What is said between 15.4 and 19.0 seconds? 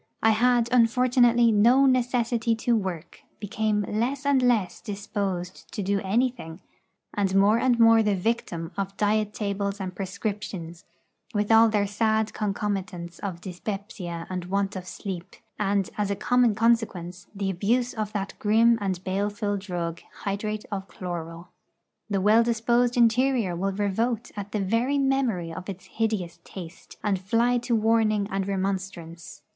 and, as a common consequence, the abuse of that grim